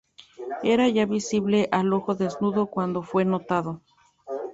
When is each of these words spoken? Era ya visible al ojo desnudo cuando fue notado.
Era 0.63 0.87
ya 0.89 1.05
visible 1.05 1.69
al 1.71 1.93
ojo 1.93 2.15
desnudo 2.15 2.65
cuando 2.65 3.03
fue 3.03 3.23
notado. 3.23 3.83